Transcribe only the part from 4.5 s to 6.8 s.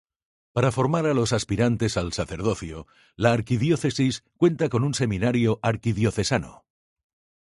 con un seminario arquidiocesano.